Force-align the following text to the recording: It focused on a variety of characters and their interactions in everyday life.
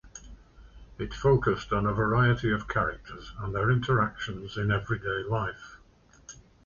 It 0.97 1.13
focused 1.13 1.71
on 1.71 1.85
a 1.85 1.93
variety 1.93 2.49
of 2.51 2.67
characters 2.67 3.31
and 3.37 3.53
their 3.53 3.69
interactions 3.69 4.57
in 4.57 4.71
everyday 4.71 5.21
life. 5.29 5.77